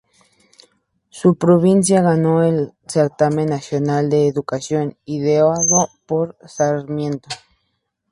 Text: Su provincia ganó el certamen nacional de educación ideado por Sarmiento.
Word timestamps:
Su 1.11 1.35
provincia 1.37 2.01
ganó 2.01 2.41
el 2.41 2.73
certamen 2.87 3.49
nacional 3.49 4.09
de 4.09 4.25
educación 4.27 4.97
ideado 5.05 5.89
por 6.07 6.35
Sarmiento. 6.47 7.29